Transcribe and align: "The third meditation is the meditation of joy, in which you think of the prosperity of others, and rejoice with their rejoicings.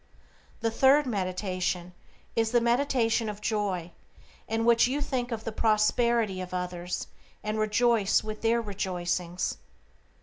"The 0.61 0.71
third 0.71 1.05
meditation 1.05 1.93
is 2.35 2.49
the 2.49 2.59
meditation 2.59 3.29
of 3.29 3.39
joy, 3.39 3.91
in 4.47 4.65
which 4.65 4.87
you 4.87 4.99
think 4.99 5.31
of 5.31 5.43
the 5.43 5.51
prosperity 5.51 6.41
of 6.41 6.55
others, 6.55 7.05
and 7.43 7.59
rejoice 7.59 8.23
with 8.23 8.41
their 8.41 8.61
rejoicings. 8.61 9.59